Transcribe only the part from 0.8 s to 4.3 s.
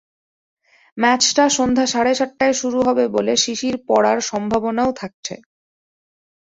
ম্যাচটা সন্ধ্যা সাড়ে সাতটায় শুরু হবে বলে শিশির পড়ার